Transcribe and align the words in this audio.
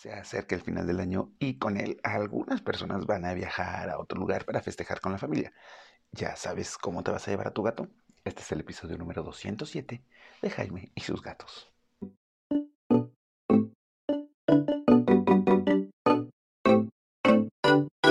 Se 0.00 0.14
acerca 0.14 0.54
el 0.54 0.62
final 0.62 0.86
del 0.86 0.98
año 0.98 1.34
y 1.38 1.58
con 1.58 1.76
él 1.76 2.00
algunas 2.02 2.62
personas 2.62 3.04
van 3.04 3.26
a 3.26 3.34
viajar 3.34 3.90
a 3.90 3.98
otro 3.98 4.18
lugar 4.18 4.46
para 4.46 4.62
festejar 4.62 4.98
con 4.98 5.12
la 5.12 5.18
familia. 5.18 5.52
¿Ya 6.10 6.36
sabes 6.36 6.78
cómo 6.78 7.02
te 7.02 7.10
vas 7.10 7.28
a 7.28 7.30
llevar 7.30 7.48
a 7.48 7.52
tu 7.52 7.62
gato? 7.62 7.86
Este 8.24 8.40
es 8.40 8.50
el 8.50 8.60
episodio 8.60 8.96
número 8.96 9.22
207 9.22 10.02
de 10.40 10.50
Jaime 10.50 10.90
y 10.94 11.02
sus 11.02 11.20
gatos. 11.20 11.70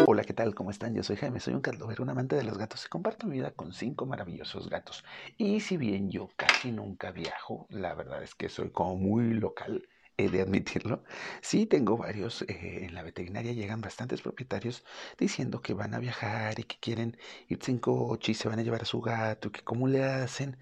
Hola, 0.06 0.24
¿qué 0.24 0.34
tal? 0.36 0.54
¿Cómo 0.54 0.70
están? 0.70 0.94
Yo 0.94 1.02
soy 1.02 1.16
Jaime, 1.16 1.40
soy 1.40 1.56
un 1.56 1.62
catlover, 1.62 2.02
un 2.02 2.12
amante 2.12 2.36
de 2.36 2.44
los 2.44 2.60
gatos 2.60 2.86
y 2.86 2.90
comparto 2.90 3.26
mi 3.26 3.38
vida 3.38 3.50
con 3.50 3.74
cinco 3.74 4.06
maravillosos 4.06 4.70
gatos. 4.70 5.04
Y 5.40 5.60
si 5.62 5.78
bien 5.78 6.12
yo 6.12 6.30
casi 6.36 6.71
nunca 6.71 7.10
viajo, 7.10 7.66
la 7.71 7.96
verdad 7.96 8.21
es 8.21 8.36
que 8.36 8.48
soy 8.48 8.70
como 8.70 8.96
muy 8.96 9.34
local 9.34 9.88
he 10.26 10.30
de 10.30 10.42
admitirlo. 10.42 11.04
Sí, 11.42 11.66
tengo 11.66 11.98
varios. 11.98 12.44
Eh, 12.44 12.86
en 12.86 12.94
la 12.96 13.04
veterinaria 13.04 13.54
llegan 13.54 13.82
bastantes 13.82 14.21
propietarios 14.21 14.84
diciendo 15.18 15.62
que 15.62 15.74
van 15.74 15.93
a 15.93 16.00
viajar 16.00 16.60
y 16.60 16.64
que 16.64 16.78
quieren 16.80 17.18
irse 17.48 17.71
en 17.71 17.80
coche 17.80 18.32
y 18.34 18.36
se 18.36 18.50
van 18.50 18.60
a 18.60 18.64
llevar 18.64 18.82
a 18.82 18.86
su 18.86 19.02
gato, 19.02 19.52
que 19.52 19.62
cómo 19.64 19.88
le 19.88 20.04
hacen. 20.04 20.57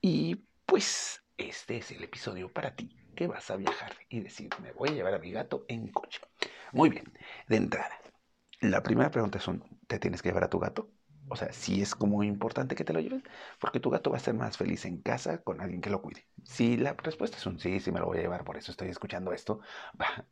Y 0.00 0.36
pues 0.66 1.22
este 1.36 1.78
es 1.78 1.90
el 1.92 2.04
episodio 2.04 2.52
para 2.52 2.74
ti, 2.76 2.90
que 3.16 3.26
vas 3.26 3.50
a 3.50 3.56
viajar 3.56 3.92
y 4.08 4.20
decir, 4.20 4.50
me 4.62 4.72
voy 4.72 4.90
a 4.90 4.92
llevar 4.92 5.14
a 5.14 5.18
mi 5.18 5.30
gato 5.32 5.64
en 5.68 5.88
coche. 5.88 6.20
Muy 6.72 6.90
bien, 6.90 7.12
de 7.48 7.56
entrada. 7.56 7.98
La 8.60 8.82
primera 8.82 9.10
pregunta 9.10 9.38
es, 9.38 9.46
¿te 9.88 9.98
tienes 9.98 10.22
que 10.22 10.30
llevar 10.30 10.44
a 10.44 10.50
tu 10.50 10.58
gato? 10.60 10.90
O 11.30 11.36
sea, 11.36 11.52
sí 11.52 11.82
es 11.82 11.94
como 11.94 12.22
importante 12.24 12.74
que 12.74 12.84
te 12.84 12.92
lo 12.92 13.00
lleves, 13.00 13.22
porque 13.60 13.80
tu 13.80 13.90
gato 13.90 14.10
va 14.10 14.16
a 14.16 14.20
ser 14.20 14.34
más 14.34 14.56
feliz 14.56 14.84
en 14.84 15.02
casa 15.02 15.42
con 15.42 15.60
alguien 15.60 15.80
que 15.80 15.90
lo 15.90 16.02
cuide. 16.02 16.26
Si 16.44 16.76
la 16.76 16.94
respuesta 16.94 17.36
es 17.36 17.46
un 17.46 17.58
sí, 17.58 17.80
sí 17.80 17.92
me 17.92 18.00
lo 18.00 18.06
voy 18.06 18.18
a 18.18 18.22
llevar, 18.22 18.44
por 18.44 18.56
eso 18.56 18.70
estoy 18.70 18.88
escuchando 18.88 19.32
esto, 19.32 19.60
va, 20.00 20.26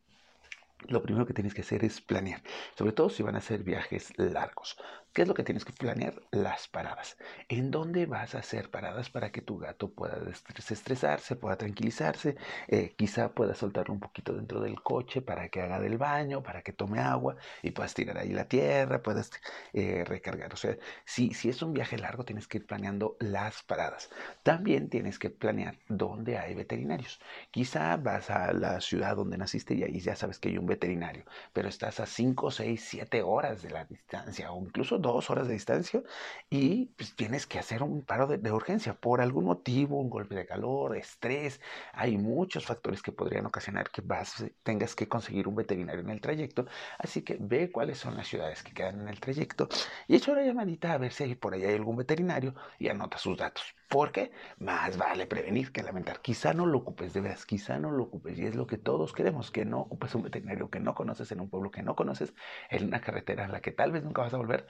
lo 0.87 1.01
primero 1.01 1.25
que 1.25 1.33
tienes 1.33 1.53
que 1.53 1.61
hacer 1.61 1.83
es 1.83 2.01
planear, 2.01 2.41
sobre 2.75 2.91
todo 2.91 3.09
si 3.09 3.23
van 3.23 3.35
a 3.35 3.41
ser 3.41 3.63
viajes 3.63 4.13
largos. 4.17 4.77
¿Qué 5.17 5.23
es 5.23 5.27
lo 5.27 5.33
que 5.33 5.43
tienes 5.43 5.65
que 5.65 5.73
planear? 5.73 6.21
Las 6.29 6.67
paradas. 6.67 7.17
¿En 7.49 7.71
dónde 7.71 8.05
vas 8.05 8.35
a 8.35 8.39
hacer 8.39 8.69
paradas 8.69 9.09
para 9.09 9.31
que 9.31 9.41
tu 9.41 9.57
gato 9.57 9.91
pueda 9.91 10.19
desestresarse, 10.19 11.35
pueda 11.35 11.57
tranquilizarse? 11.57 12.35
Eh, 12.67 12.93
quizá 12.95 13.33
pueda 13.33 13.55
soltarlo 13.55 13.95
un 13.95 13.99
poquito 13.99 14.33
dentro 14.33 14.61
del 14.61 14.79
coche 14.83 15.23
para 15.23 15.49
que 15.49 15.61
haga 15.61 15.79
del 15.79 15.97
baño, 15.97 16.43
para 16.43 16.61
que 16.61 16.71
tome 16.71 16.99
agua 16.99 17.35
y 17.63 17.71
puedas 17.71 17.95
tirar 17.95 18.19
ahí 18.19 18.29
la 18.29 18.47
tierra, 18.47 19.01
puedas 19.01 19.31
eh, 19.73 20.03
recargar. 20.05 20.53
O 20.53 20.57
sea, 20.57 20.77
si, 21.03 21.33
si 21.33 21.49
es 21.49 21.63
un 21.63 21.73
viaje 21.73 21.97
largo, 21.97 22.23
tienes 22.23 22.47
que 22.47 22.59
ir 22.59 22.67
planeando 22.67 23.17
las 23.19 23.63
paradas. 23.63 24.11
También 24.43 24.87
tienes 24.87 25.17
que 25.17 25.31
planear 25.31 25.79
dónde 25.87 26.37
hay 26.37 26.53
veterinarios. 26.53 27.19
Quizá 27.49 27.97
vas 27.97 28.29
a 28.29 28.53
la 28.53 28.79
ciudad 28.81 29.15
donde 29.15 29.39
naciste 29.39 29.73
y 29.73 29.81
ahí 29.83 29.99
ya 29.99 30.15
sabes 30.15 30.37
que 30.37 30.49
hay 30.49 30.59
un 30.59 30.66
veterinario, 30.67 31.23
pero 31.53 31.69
estás 31.69 31.99
a 31.99 32.05
5, 32.05 32.51
6, 32.51 32.83
7 32.87 33.21
horas 33.23 33.61
de 33.61 33.71
la 33.71 33.85
distancia 33.85 34.51
o 34.51 34.61
incluso 34.61 34.97
2 34.99 35.29
horas 35.29 35.47
de 35.47 35.53
distancia 35.53 36.03
y 36.49 36.87
pues, 36.97 37.15
tienes 37.15 37.45
que 37.47 37.59
hacer 37.59 37.83
un 37.83 38.03
paro 38.03 38.27
de, 38.27 38.51
urgencia 38.51 38.93
por 38.93 39.21
algún 39.21 39.45
motivo, 39.45 39.99
un 39.99 40.09
golpe 40.09 40.35
de 40.35 40.45
calor, 40.45 40.95
estrés. 40.95 41.61
Hay 41.93 42.17
muchos 42.17 42.65
factores 42.65 43.01
que 43.01 43.11
podrían 43.11 43.45
ocasionar 43.45 43.89
que 43.89 44.01
vas, 44.01 44.45
tengas 44.63 44.95
que 44.95 45.07
conseguir 45.07 45.47
un 45.47 45.55
veterinario 45.55 46.01
en 46.01 46.09
el 46.09 46.21
trayecto. 46.21 46.65
Así 46.97 47.21
que 47.21 47.37
ve 47.39 47.71
cuáles 47.71 47.97
son 47.97 48.15
las 48.15 48.27
ciudades 48.27 48.63
que 48.63 48.73
quedan 48.73 49.01
en 49.01 49.07
el 49.09 49.19
trayecto 49.19 49.69
y 50.07 50.15
echa 50.15 50.31
una 50.31 50.43
llamadita 50.43 50.93
a 50.93 50.97
ver 50.97 51.11
si 51.13 51.35
por 51.35 51.53
ahí 51.53 51.63
hay 51.63 51.75
algún 51.75 51.97
veterinario 51.97 52.55
y 52.79 52.89
anota 52.89 53.17
sus 53.17 53.37
datos. 53.37 53.75
Porque 53.89 54.31
más 54.59 54.97
vale 54.97 55.27
prevenir 55.27 55.71
que 55.71 55.83
lamentar. 55.83 56.21
Quizá 56.21 56.53
no 56.53 56.65
lo 56.65 56.79
ocupes, 56.79 57.13
de 57.13 57.21
veras, 57.21 57.45
quizá 57.45 57.79
no 57.79 57.91
lo 57.91 58.03
ocupes. 58.03 58.37
Y 58.37 58.45
es 58.45 58.55
lo 58.55 58.67
que 58.67 58.77
todos 58.77 59.13
queremos, 59.13 59.51
que 59.51 59.65
no 59.65 59.79
ocupes 59.81 60.13
un 60.15 60.23
veterinario 60.23 60.56
que 60.69 60.79
no 60.79 60.95
conoces 60.95 61.31
en 61.31 61.41
un 61.41 61.49
pueblo 61.49 61.71
que 61.71 61.83
no 61.83 61.95
conoces, 61.95 62.33
en 62.69 62.85
una 62.85 63.01
carretera 63.01 63.45
en 63.45 63.51
la 63.51 63.61
que 63.61 63.71
tal 63.71 63.91
vez 63.91 64.03
nunca 64.03 64.23
vas 64.23 64.33
a 64.33 64.37
volver, 64.37 64.67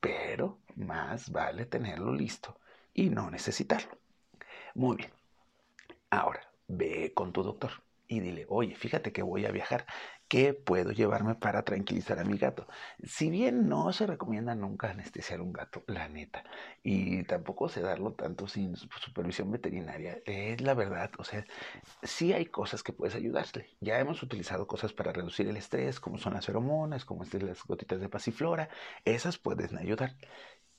pero 0.00 0.62
más 0.76 1.30
vale 1.30 1.66
tenerlo 1.66 2.12
listo 2.12 2.60
y 2.94 3.10
no 3.10 3.30
necesitarlo. 3.30 3.98
Muy 4.74 4.96
bien. 4.98 5.12
Ahora, 6.10 6.40
ve 6.68 7.12
con 7.14 7.32
tu 7.32 7.42
doctor 7.42 7.85
y 8.08 8.20
dile, 8.20 8.46
oye, 8.48 8.74
fíjate 8.74 9.12
que 9.12 9.22
voy 9.22 9.46
a 9.46 9.50
viajar. 9.50 9.86
¿Qué 10.28 10.54
puedo 10.54 10.90
llevarme 10.90 11.36
para 11.36 11.62
tranquilizar 11.62 12.18
a 12.18 12.24
mi 12.24 12.36
gato? 12.36 12.66
Si 13.04 13.30
bien 13.30 13.68
no 13.68 13.92
se 13.92 14.06
recomienda 14.06 14.56
nunca 14.56 14.90
anestesiar 14.90 15.40
un 15.40 15.52
gato, 15.52 15.84
la 15.86 16.08
neta, 16.08 16.42
y 16.82 17.22
tampoco 17.24 17.68
sedarlo 17.68 18.14
tanto 18.14 18.48
sin 18.48 18.74
supervisión 18.74 19.52
veterinaria, 19.52 20.18
es 20.26 20.60
la 20.62 20.74
verdad, 20.74 21.12
o 21.18 21.24
sea, 21.24 21.44
sí 22.02 22.32
hay 22.32 22.46
cosas 22.46 22.82
que 22.82 22.92
puedes 22.92 23.14
ayudarle. 23.14 23.76
Ya 23.80 24.00
hemos 24.00 24.20
utilizado 24.22 24.66
cosas 24.66 24.92
para 24.92 25.12
reducir 25.12 25.46
el 25.48 25.56
estrés, 25.56 26.00
como 26.00 26.18
son 26.18 26.34
las 26.34 26.46
feromonas, 26.46 27.04
como 27.04 27.22
las 27.24 27.62
gotitas 27.64 28.00
de 28.00 28.08
pasiflora, 28.08 28.68
esas 29.04 29.38
pueden 29.38 29.78
ayudar 29.78 30.16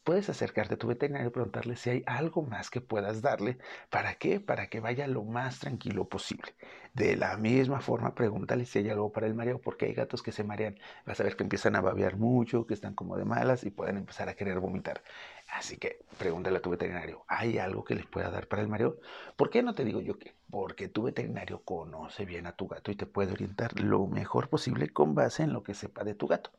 puedes 0.08 0.30
acercarte 0.30 0.76
a 0.76 0.78
tu 0.78 0.88
veterinario 0.88 1.28
y 1.28 1.32
preguntarle 1.32 1.76
si 1.76 1.90
hay 1.90 2.04
algo 2.06 2.42
más 2.42 2.70
que 2.70 2.80
puedas 2.80 3.22
darle. 3.22 3.58
¿Para 3.90 4.16
qué? 4.16 4.40
Para 4.40 4.68
que 4.70 4.80
vaya 4.80 5.06
lo 5.06 5.26
más 5.26 5.60
tranquilo 5.60 6.08
posible. 6.08 6.56
De 6.94 7.18
la 7.18 7.36
misma 7.36 7.82
forma, 7.82 8.16
pregúntale 8.16 8.66
si 8.66 8.80
hay 8.80 8.90
algo 8.90 9.12
para 9.12 9.28
el 9.28 9.34
mareo, 9.34 9.60
porque 9.60 9.86
hay 9.86 9.94
gatos 9.94 10.24
que 10.24 10.32
se 10.32 10.46
marean. 10.46 10.80
Vas 11.06 11.20
a 11.20 11.24
ver 11.24 11.36
que 11.36 11.44
empiezan 11.44 11.76
a 11.76 11.82
babear 11.82 12.16
mucho, 12.16 12.66
que 12.66 12.74
están 12.74 12.96
como 12.96 13.18
de 13.18 13.26
malas 13.26 13.66
y 13.66 13.70
pueden 13.70 13.98
empezar 13.98 14.30
a 14.30 14.36
querer 14.36 14.62
vomitar. 14.62 15.04
Así 15.50 15.76
que 15.76 16.00
pregúntale 16.18 16.60
a 16.60 16.62
tu 16.62 16.70
veterinario, 16.70 17.26
¿hay 17.28 17.58
algo 17.58 17.84
que 17.84 17.96
les 17.96 18.06
pueda 18.06 18.30
dar 18.32 18.48
para 18.48 18.62
el 18.62 18.70
mareo? 18.70 18.96
¿Por 19.36 19.50
qué 19.50 19.62
no 19.62 19.76
te 19.76 19.84
digo 19.84 20.00
yo 20.00 20.18
qué? 20.18 20.36
Porque 20.50 20.88
tu 20.88 21.04
veterinario 21.04 21.64
conoce 21.66 22.24
bien 22.24 22.48
a 22.48 22.56
tu 22.56 22.70
gato 22.70 22.92
y 22.92 22.96
te 22.96 23.08
puede 23.08 23.34
orientar 23.34 23.78
lo 23.82 24.08
mejor 24.08 24.48
posible 24.48 24.88
con 24.88 25.16
base 25.16 25.44
en 25.44 25.52
lo 25.52 25.64
que 25.64 25.74
sepa 25.74 26.06
de 26.06 26.16
tu 26.16 26.28
gato. 26.28 26.52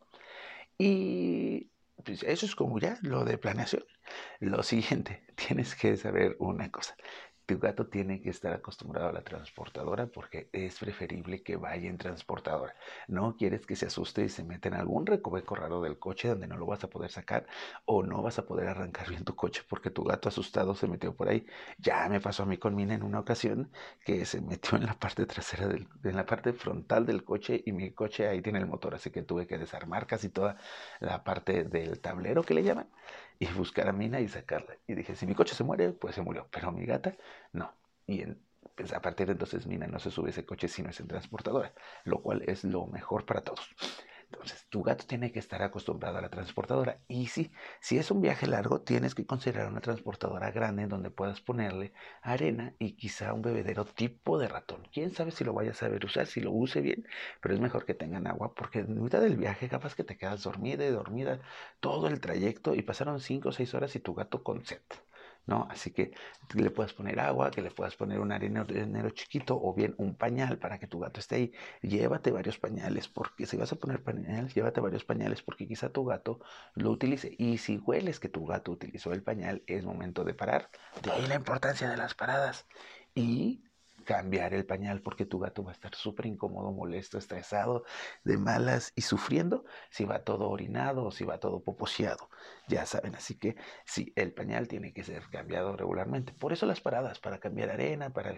Y 0.76 1.70
eso 2.08 2.46
es 2.46 2.54
como 2.54 2.78
ya 2.78 2.98
lo 3.02 3.24
de 3.24 3.38
planeación. 3.38 3.84
Lo 4.40 4.62
siguiente, 4.62 5.24
tienes 5.36 5.74
que 5.74 5.96
saber 5.96 6.36
una 6.38 6.70
cosa 6.70 6.96
tu 7.48 7.58
gato 7.58 7.86
tiene 7.86 8.20
que 8.20 8.28
estar 8.28 8.52
acostumbrado 8.52 9.08
a 9.08 9.12
la 9.12 9.24
transportadora 9.24 10.06
porque 10.06 10.50
es 10.52 10.78
preferible 10.78 11.42
que 11.42 11.56
vaya 11.56 11.88
en 11.88 11.96
transportadora. 11.96 12.74
No 13.06 13.36
quieres 13.38 13.64
que 13.64 13.74
se 13.74 13.86
asuste 13.86 14.22
y 14.24 14.28
se 14.28 14.44
meta 14.44 14.68
en 14.68 14.74
algún 14.74 15.06
recoveco 15.06 15.54
raro 15.54 15.80
del 15.80 15.98
coche 15.98 16.28
donde 16.28 16.46
no 16.46 16.58
lo 16.58 16.66
vas 16.66 16.84
a 16.84 16.90
poder 16.90 17.10
sacar 17.10 17.46
o 17.86 18.02
no 18.02 18.20
vas 18.22 18.38
a 18.38 18.44
poder 18.44 18.68
arrancar 18.68 19.08
bien 19.08 19.24
tu 19.24 19.34
coche 19.34 19.62
porque 19.66 19.88
tu 19.88 20.04
gato 20.04 20.28
asustado 20.28 20.74
se 20.74 20.88
metió 20.88 21.14
por 21.14 21.30
ahí. 21.30 21.46
Ya 21.78 22.06
me 22.10 22.20
pasó 22.20 22.42
a 22.42 22.46
mí 22.46 22.58
con 22.58 22.74
Mina 22.74 22.94
en 22.94 23.02
una 23.02 23.20
ocasión 23.20 23.70
que 24.04 24.26
se 24.26 24.42
metió 24.42 24.76
en 24.76 24.84
la 24.84 24.98
parte 24.98 25.24
trasera, 25.24 25.68
del, 25.68 25.88
en 26.04 26.16
la 26.16 26.26
parte 26.26 26.52
frontal 26.52 27.06
del 27.06 27.24
coche 27.24 27.62
y 27.64 27.72
mi 27.72 27.92
coche 27.92 28.28
ahí 28.28 28.42
tiene 28.42 28.58
el 28.58 28.66
motor, 28.66 28.94
así 28.94 29.10
que 29.10 29.22
tuve 29.22 29.46
que 29.46 29.56
desarmar 29.56 30.06
casi 30.06 30.28
toda 30.28 30.58
la 31.00 31.24
parte 31.24 31.64
del 31.64 31.98
tablero 32.00 32.42
que 32.42 32.52
le 32.52 32.62
llaman 32.62 32.88
y 33.38 33.46
buscar 33.46 33.88
a 33.88 33.92
Mina 33.92 34.20
y 34.20 34.28
sacarla. 34.28 34.76
Y 34.86 34.94
dije, 34.94 35.14
si 35.14 35.26
mi 35.26 35.34
coche 35.34 35.54
se 35.54 35.64
muere, 35.64 35.92
pues 35.92 36.14
se 36.14 36.22
murió, 36.22 36.48
pero 36.50 36.72
mi 36.72 36.84
gata 36.84 37.16
no. 37.52 37.72
Y 38.06 38.24
pues, 38.74 38.92
a 38.92 39.00
partir 39.00 39.26
de 39.26 39.32
entonces 39.32 39.66
Mina 39.66 39.86
no 39.86 39.98
se 39.98 40.10
sube 40.10 40.30
ese 40.30 40.44
coche 40.44 40.68
si 40.68 40.82
no 40.82 40.90
es 40.90 41.00
en 41.00 41.08
transportadora, 41.08 41.72
lo 42.04 42.20
cual 42.22 42.42
es 42.46 42.64
lo 42.64 42.86
mejor 42.86 43.24
para 43.26 43.42
todos. 43.42 43.74
Entonces, 44.30 44.66
tu 44.68 44.82
gato 44.82 45.06
tiene 45.06 45.32
que 45.32 45.38
estar 45.38 45.62
acostumbrado 45.62 46.18
a 46.18 46.20
la 46.20 46.28
transportadora. 46.30 47.02
Y 47.08 47.28
sí, 47.28 47.50
si 47.80 47.98
es 47.98 48.10
un 48.10 48.20
viaje 48.20 48.46
largo, 48.46 48.80
tienes 48.82 49.14
que 49.14 49.26
considerar 49.26 49.68
una 49.68 49.80
transportadora 49.80 50.50
grande 50.50 50.86
donde 50.86 51.10
puedas 51.10 51.40
ponerle 51.40 51.92
arena 52.22 52.74
y 52.78 52.92
quizá 52.96 53.32
un 53.32 53.42
bebedero 53.42 53.84
tipo 53.86 54.38
de 54.38 54.48
ratón. 54.48 54.82
Quién 54.92 55.10
sabe 55.12 55.30
si 55.30 55.44
lo 55.44 55.54
vayas 55.54 55.76
a 55.78 55.86
saber 55.86 56.04
usar, 56.04 56.26
si 56.26 56.40
lo 56.40 56.52
use 56.52 56.80
bien, 56.82 57.06
pero 57.40 57.54
es 57.54 57.60
mejor 57.60 57.84
que 57.86 57.94
tengan 57.94 58.26
agua 58.26 58.54
porque 58.54 58.80
en 58.80 59.02
mitad 59.02 59.20
del 59.20 59.36
viaje 59.36 59.68
capaz 59.68 59.94
que 59.94 60.04
te 60.04 60.16
quedas 60.18 60.42
dormida 60.42 60.84
y 60.84 60.90
dormida 60.90 61.40
todo 61.80 62.08
el 62.08 62.20
trayecto 62.20 62.74
y 62.74 62.82
pasaron 62.82 63.20
5 63.20 63.48
o 63.50 63.52
6 63.52 63.72
horas 63.74 63.94
y 63.96 64.00
tu 64.00 64.14
gato 64.14 64.42
con 64.42 64.64
sed. 64.64 64.82
¿No? 65.48 65.66
Así 65.70 65.90
que 65.90 66.12
le 66.54 66.70
puedes 66.70 66.92
poner 66.92 67.18
agua, 67.18 67.50
que 67.50 67.62
le 67.62 67.70
puedas 67.70 67.96
poner 67.96 68.20
un 68.20 68.30
arenero 68.30 69.10
chiquito 69.10 69.58
o 69.60 69.74
bien 69.74 69.94
un 69.96 70.14
pañal 70.14 70.58
para 70.58 70.78
que 70.78 70.86
tu 70.86 71.00
gato 71.00 71.18
esté 71.18 71.34
ahí. 71.36 71.52
Llévate 71.82 72.30
varios 72.30 72.58
pañales, 72.58 73.08
porque 73.08 73.46
si 73.46 73.56
vas 73.56 73.72
a 73.72 73.76
poner 73.76 74.02
pañales, 74.02 74.54
llévate 74.54 74.80
varios 74.80 75.04
pañales 75.04 75.42
porque 75.42 75.66
quizá 75.66 75.88
tu 75.88 76.04
gato 76.04 76.40
lo 76.74 76.90
utilice. 76.90 77.34
Y 77.38 77.58
si 77.58 77.78
hueles 77.78 78.20
que 78.20 78.28
tu 78.28 78.46
gato 78.46 78.70
utilizó 78.70 79.12
el 79.12 79.22
pañal, 79.22 79.62
es 79.66 79.84
momento 79.84 80.22
de 80.22 80.34
parar. 80.34 80.68
De 81.02 81.10
ahí 81.10 81.26
la 81.26 81.36
importancia 81.36 81.88
de 81.88 81.96
las 81.96 82.14
paradas. 82.14 82.66
Y 83.14 83.64
cambiar 84.08 84.54
el 84.54 84.64
pañal 84.64 85.02
porque 85.02 85.26
tu 85.26 85.38
gato 85.38 85.62
va 85.62 85.70
a 85.70 85.74
estar 85.74 85.94
súper 85.94 86.24
incómodo, 86.26 86.72
molesto, 86.72 87.18
estresado, 87.18 87.84
de 88.24 88.38
malas 88.38 88.92
y 88.96 89.02
sufriendo 89.02 89.66
si 89.90 90.04
va 90.06 90.24
todo 90.24 90.48
orinado 90.48 91.04
o 91.04 91.10
si 91.10 91.24
va 91.26 91.38
todo 91.38 91.62
poposeado. 91.62 92.30
Ya 92.68 92.86
saben, 92.86 93.14
así 93.14 93.38
que 93.38 93.56
sí, 93.84 94.12
el 94.16 94.32
pañal 94.32 94.66
tiene 94.66 94.94
que 94.94 95.04
ser 95.04 95.28
cambiado 95.30 95.76
regularmente. 95.76 96.32
Por 96.32 96.54
eso 96.54 96.64
las 96.64 96.80
paradas, 96.80 97.18
para 97.18 97.38
cambiar 97.38 97.68
arena, 97.70 98.08
para 98.10 98.34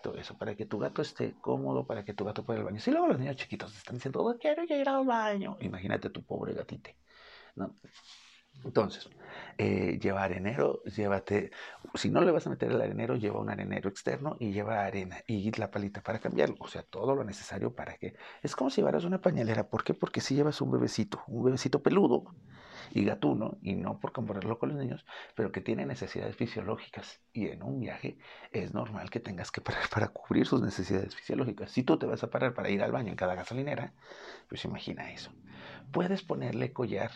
todo 0.00 0.16
eso, 0.16 0.38
para 0.38 0.54
que 0.54 0.64
tu 0.66 0.78
gato 0.78 1.02
esté 1.02 1.34
cómodo, 1.40 1.84
para 1.86 2.04
que 2.04 2.14
tu 2.14 2.24
gato 2.24 2.44
pueda 2.44 2.58
ir 2.58 2.60
al 2.60 2.66
baño. 2.66 2.80
Si 2.80 2.92
luego 2.92 3.08
los 3.08 3.18
niños 3.18 3.34
chiquitos 3.34 3.76
están 3.76 3.96
diciendo, 3.96 4.22
oh, 4.22 4.38
quiero 4.38 4.62
ir 4.62 4.88
al 4.88 5.04
baño, 5.04 5.56
imagínate 5.60 6.10
tu 6.10 6.22
pobre 6.24 6.54
gatite. 6.54 6.96
¿no? 7.56 7.74
Entonces, 8.64 9.08
eh, 9.58 9.98
lleva 10.00 10.22
arenero, 10.22 10.82
llévate, 10.84 11.50
si 11.94 12.10
no 12.10 12.20
le 12.20 12.30
vas 12.30 12.46
a 12.46 12.50
meter 12.50 12.70
el 12.70 12.80
arenero, 12.80 13.16
lleva 13.16 13.40
un 13.40 13.50
arenero 13.50 13.88
externo 13.88 14.36
y 14.38 14.52
lleva 14.52 14.84
arena 14.84 15.18
y 15.26 15.50
la 15.52 15.70
palita 15.70 16.02
para 16.02 16.18
cambiarlo, 16.18 16.56
o 16.60 16.68
sea, 16.68 16.82
todo 16.82 17.14
lo 17.14 17.24
necesario 17.24 17.74
para 17.74 17.96
que, 17.96 18.14
es 18.42 18.54
como 18.54 18.70
si 18.70 18.80
llevaras 18.80 19.04
una 19.04 19.20
pañalera, 19.20 19.68
¿por 19.68 19.84
qué? 19.84 19.94
Porque 19.94 20.20
si 20.20 20.34
llevas 20.34 20.60
un 20.60 20.70
bebecito, 20.70 21.22
un 21.26 21.44
bebecito 21.44 21.82
peludo 21.82 22.34
y 22.92 23.04
gatuno, 23.04 23.58
y 23.62 23.74
no 23.74 23.98
por 24.00 24.12
compararlo 24.12 24.58
con 24.58 24.70
los 24.70 24.78
niños, 24.78 25.04
pero 25.34 25.52
que 25.52 25.60
tiene 25.60 25.86
necesidades 25.86 26.36
fisiológicas 26.36 27.20
y 27.32 27.48
en 27.48 27.62
un 27.62 27.80
viaje 27.80 28.18
es 28.52 28.74
normal 28.74 29.10
que 29.10 29.20
tengas 29.20 29.50
que 29.50 29.60
parar 29.60 29.88
para 29.90 30.08
cubrir 30.08 30.46
sus 30.46 30.60
necesidades 30.60 31.14
fisiológicas. 31.14 31.70
Si 31.70 31.82
tú 31.82 31.98
te 31.98 32.06
vas 32.06 32.22
a 32.24 32.30
parar 32.30 32.54
para 32.54 32.70
ir 32.70 32.82
al 32.82 32.92
baño 32.92 33.10
en 33.10 33.16
cada 33.16 33.34
gasolinera, 33.34 33.94
pues 34.48 34.64
imagina 34.64 35.12
eso. 35.12 35.32
Puedes 35.92 36.22
ponerle 36.22 36.72
collar 36.72 37.10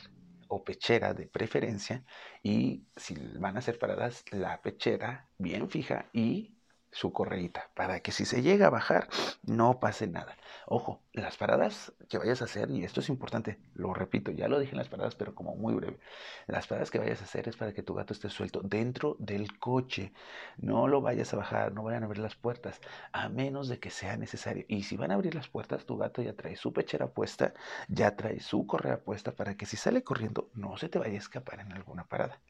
pechera 0.62 1.14
de 1.14 1.26
preferencia 1.26 2.04
y 2.42 2.86
si 2.96 3.14
van 3.38 3.56
a 3.56 3.62
ser 3.62 3.78
paradas 3.78 4.24
la 4.30 4.60
pechera 4.62 5.28
bien 5.38 5.68
fija 5.68 6.10
y 6.12 6.53
su 6.94 7.12
correita 7.12 7.70
para 7.74 8.00
que 8.00 8.12
si 8.12 8.24
se 8.24 8.40
llega 8.40 8.68
a 8.68 8.70
bajar 8.70 9.08
no 9.42 9.80
pase 9.80 10.06
nada. 10.06 10.36
Ojo, 10.66 11.02
las 11.12 11.36
paradas 11.36 11.92
que 12.08 12.18
vayas 12.18 12.40
a 12.40 12.44
hacer, 12.46 12.70
y 12.70 12.84
esto 12.84 13.00
es 13.00 13.08
importante, 13.08 13.58
lo 13.74 13.92
repito, 13.92 14.30
ya 14.30 14.48
lo 14.48 14.58
dije 14.60 14.72
en 14.72 14.78
las 14.78 14.88
paradas, 14.88 15.16
pero 15.16 15.34
como 15.34 15.56
muy 15.56 15.74
breve, 15.74 15.98
las 16.46 16.66
paradas 16.66 16.90
que 16.90 16.98
vayas 17.00 17.20
a 17.20 17.24
hacer 17.24 17.48
es 17.48 17.56
para 17.56 17.74
que 17.74 17.82
tu 17.82 17.94
gato 17.94 18.12
esté 18.14 18.30
suelto 18.30 18.60
dentro 18.62 19.16
del 19.18 19.58
coche. 19.58 20.12
No 20.56 20.86
lo 20.88 21.00
vayas 21.00 21.34
a 21.34 21.36
bajar, 21.36 21.72
no 21.72 21.82
vayan 21.82 22.04
a 22.04 22.06
abrir 22.06 22.22
las 22.22 22.36
puertas, 22.36 22.80
a 23.12 23.28
menos 23.28 23.68
de 23.68 23.80
que 23.80 23.90
sea 23.90 24.16
necesario. 24.16 24.64
Y 24.68 24.84
si 24.84 24.96
van 24.96 25.10
a 25.10 25.14
abrir 25.14 25.34
las 25.34 25.48
puertas, 25.48 25.84
tu 25.86 25.96
gato 25.96 26.22
ya 26.22 26.34
trae 26.34 26.56
su 26.56 26.72
pechera 26.72 27.08
puesta, 27.08 27.54
ya 27.88 28.16
trae 28.16 28.40
su 28.40 28.66
correa 28.66 29.00
puesta 29.02 29.32
para 29.32 29.56
que 29.56 29.66
si 29.66 29.76
sale 29.76 30.04
corriendo 30.04 30.50
no 30.54 30.76
se 30.76 30.88
te 30.88 30.98
vaya 30.98 31.14
a 31.14 31.18
escapar 31.18 31.60
en 31.60 31.72
alguna 31.72 32.04
parada. 32.06 32.40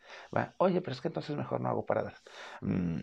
Oye, 0.59 0.81
pero 0.81 0.93
es 0.93 1.01
que 1.01 1.09
entonces 1.09 1.37
mejor 1.37 1.61
no 1.61 1.69
hago 1.69 1.87
paradas. 1.87 2.23
Mm, 2.61 3.01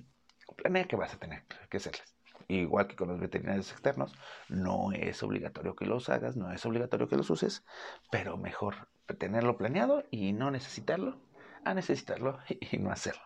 planea 0.56 0.86
que 0.86 0.96
vas 0.96 1.14
a 1.14 1.20
tener 1.20 1.44
que 1.70 1.78
hacerlas. 1.78 2.16
Igual 2.48 2.88
que 2.88 2.96
con 2.96 3.08
los 3.08 3.20
veterinarios 3.20 3.72
externos, 3.72 4.14
no 4.50 4.92
es 4.92 5.24
obligatorio 5.24 5.76
que 5.76 5.86
los 5.86 6.10
hagas, 6.10 6.36
no 6.36 6.52
es 6.52 6.66
obligatorio 6.66 7.08
que 7.08 7.16
los 7.16 7.30
uses, 7.30 7.64
pero 8.12 8.38
mejor 8.38 8.88
tenerlo 9.18 9.58
planeado 9.58 10.04
y 10.12 10.34
no 10.34 10.52
necesitarlo, 10.52 11.18
a 11.64 11.74
necesitarlo 11.74 12.40
y 12.72 12.78
no 12.78 12.92
hacerlo. 12.92 13.22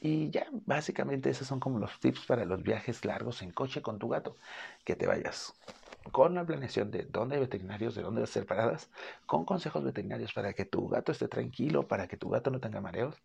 Y 0.00 0.30
ya, 0.30 0.46
básicamente 0.66 1.30
esos 1.30 1.48
son 1.48 1.60
como 1.60 1.78
los 1.78 1.98
tips 1.98 2.26
para 2.26 2.44
los 2.44 2.62
viajes 2.62 3.04
largos 3.04 3.42
en 3.42 3.52
coche 3.52 3.80
con 3.80 3.98
tu 3.98 4.08
gato. 4.08 4.36
Que 4.84 4.96
te 4.96 5.06
vayas 5.06 5.54
con 6.12 6.34
la 6.34 6.44
planeación 6.44 6.90
de 6.90 7.04
dónde 7.04 7.36
hay 7.36 7.40
veterinarios, 7.40 7.94
de 7.94 8.02
dónde 8.02 8.22
hacer 8.22 8.46
paradas, 8.46 8.90
con 9.26 9.44
consejos 9.44 9.82
veterinarios 9.82 10.32
para 10.32 10.52
que 10.52 10.64
tu 10.64 10.88
gato 10.88 11.12
esté 11.12 11.28
tranquilo, 11.28 11.88
para 11.88 12.06
que 12.06 12.16
tu 12.16 12.28
gato 12.28 12.50
no 12.50 12.60
tenga 12.60 12.80
mareos, 12.80 13.16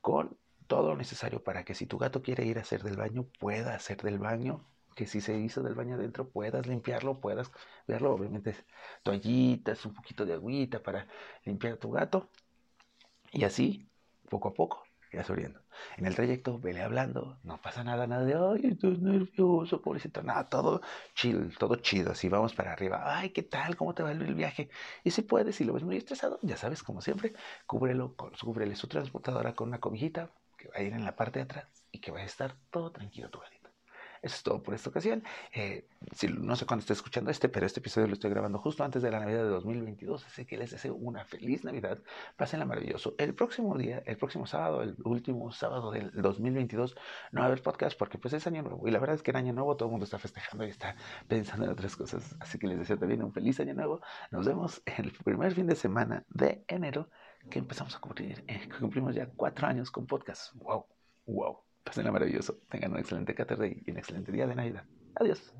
con 0.00 0.36
todo 0.66 0.90
lo 0.90 0.96
necesario 0.96 1.42
para 1.42 1.64
que 1.64 1.74
si 1.74 1.86
tu 1.86 1.98
gato 1.98 2.22
quiere 2.22 2.44
ir 2.44 2.58
a 2.58 2.62
hacer 2.62 2.82
del 2.82 2.96
baño, 2.96 3.24
pueda 3.38 3.74
hacer 3.74 3.98
del 4.02 4.18
baño, 4.18 4.64
que 4.94 5.06
si 5.06 5.20
se 5.20 5.36
hizo 5.38 5.62
del 5.62 5.74
baño 5.74 5.94
adentro, 5.96 6.28
puedas 6.28 6.66
limpiarlo, 6.66 7.20
puedas 7.20 7.50
verlo, 7.86 8.12
obviamente 8.14 8.56
toallitas, 9.02 9.84
un 9.86 9.94
poquito 9.94 10.24
de 10.26 10.34
agüita 10.34 10.82
para 10.82 11.06
limpiar 11.44 11.74
a 11.74 11.76
tu 11.78 11.90
gato, 11.90 12.30
y 13.32 13.44
así, 13.44 13.88
poco 14.30 14.48
a 14.48 14.54
poco, 14.54 14.84
ya 15.12 15.24
subiendo. 15.24 15.60
En 15.98 16.06
el 16.06 16.14
trayecto, 16.14 16.58
vele 16.58 16.82
hablando, 16.82 17.38
no 17.42 17.60
pasa 17.60 17.84
nada, 17.84 18.06
nada 18.06 18.24
de, 18.24 18.34
ay, 18.34 18.72
estoy 18.72 18.98
nervioso, 18.98 19.82
pobrecito, 19.82 20.22
nada, 20.22 20.48
todo 20.48 20.80
chill, 21.14 21.56
todo 21.58 21.76
chido, 21.76 22.12
así 22.12 22.28
vamos 22.28 22.54
para 22.54 22.72
arriba, 22.72 23.18
ay, 23.18 23.30
¿qué 23.30 23.42
tal? 23.42 23.76
¿Cómo 23.76 23.94
te 23.94 24.02
va 24.02 24.12
el 24.12 24.34
viaje? 24.34 24.70
Y 25.04 25.10
si 25.10 25.22
puedes, 25.22 25.56
si 25.56 25.64
lo 25.64 25.74
ves 25.74 25.84
muy 25.84 25.96
estresado, 25.96 26.38
ya 26.42 26.56
sabes, 26.56 26.82
como 26.82 27.00
siempre, 27.02 27.34
cúbrelo, 27.66 28.16
cúbrele 28.16 28.76
su 28.76 28.88
transportadora 28.88 29.54
con 29.54 29.68
una 29.68 29.80
cobijita, 29.80 30.30
que 30.66 30.72
va 30.72 30.78
a 30.78 30.82
ir 30.82 30.92
en 30.92 31.04
la 31.04 31.16
parte 31.16 31.38
de 31.38 31.44
atrás 31.44 31.84
y 31.92 32.00
que 32.00 32.10
va 32.10 32.20
a 32.20 32.24
estar 32.24 32.56
todo 32.70 32.90
tranquilo 32.90 33.30
tu 33.30 33.38
gatito. 33.38 33.70
Eso 34.22 34.36
es 34.36 34.42
todo 34.42 34.62
por 34.62 34.74
esta 34.74 34.90
ocasión. 34.90 35.22
Eh, 35.52 35.86
si, 36.12 36.26
no 36.28 36.56
sé 36.56 36.66
cuándo 36.66 36.80
estoy 36.80 36.94
escuchando 36.94 37.30
este, 37.30 37.48
pero 37.48 37.66
este 37.66 37.80
episodio 37.80 38.08
lo 38.08 38.14
estoy 38.14 38.30
grabando 38.30 38.58
justo 38.58 38.82
antes 38.82 39.02
de 39.02 39.10
la 39.10 39.20
Navidad 39.20 39.44
de 39.44 39.50
2022. 39.50 40.26
Así 40.26 40.44
que 40.44 40.56
les 40.56 40.70
deseo 40.70 40.94
una 40.94 41.24
feliz 41.24 41.64
Navidad. 41.64 41.98
Pásenla 42.36 42.64
maravilloso. 42.64 43.14
El 43.18 43.34
próximo 43.34 43.76
día, 43.76 44.02
el 44.04 44.16
próximo 44.16 44.46
sábado, 44.46 44.82
el 44.82 44.96
último 45.04 45.52
sábado 45.52 45.92
del 45.92 46.10
2022, 46.10 46.96
no 47.32 47.40
va 47.40 47.46
a 47.46 47.48
haber 47.48 47.62
podcast 47.62 47.96
porque 47.96 48.18
pues 48.18 48.34
es 48.34 48.46
año 48.46 48.62
nuevo. 48.62 48.88
Y 48.88 48.90
la 48.90 48.98
verdad 48.98 49.16
es 49.16 49.22
que 49.22 49.30
en 49.30 49.36
año 49.36 49.52
nuevo 49.52 49.76
todo 49.76 49.88
el 49.88 49.92
mundo 49.92 50.04
está 50.04 50.18
festejando 50.18 50.66
y 50.66 50.70
está 50.70 50.96
pensando 51.28 51.66
en 51.66 51.72
otras 51.72 51.94
cosas. 51.96 52.34
Así 52.40 52.58
que 52.58 52.66
les 52.66 52.78
deseo 52.78 52.98
también 52.98 53.22
un 53.22 53.32
feliz 53.32 53.60
año 53.60 53.74
nuevo. 53.74 54.00
Nos 54.30 54.46
vemos 54.46 54.82
el 54.86 55.12
primer 55.24 55.52
fin 55.52 55.66
de 55.66 55.76
semana 55.76 56.24
de 56.30 56.64
enero 56.68 57.10
que 57.50 57.58
empezamos 57.58 57.94
a 57.94 58.00
cumplir, 58.00 58.44
eh, 58.46 58.68
cumplimos 58.78 59.14
ya 59.14 59.26
cuatro 59.26 59.66
años 59.66 59.90
con 59.90 60.06
podcast. 60.06 60.54
¡Wow! 60.54 60.84
¡Wow! 61.26 61.58
Pasen 61.84 62.10
maravilloso. 62.12 62.58
Tengan 62.68 62.92
un 62.92 62.98
excelente 62.98 63.34
caterday 63.34 63.82
y 63.86 63.90
un 63.90 63.98
excelente 63.98 64.32
día 64.32 64.46
de 64.46 64.54
Navidad. 64.56 64.84
Adiós. 65.14 65.54